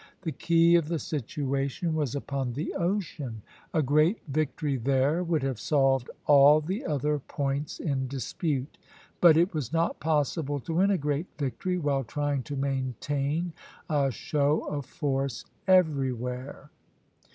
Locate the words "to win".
10.61-10.89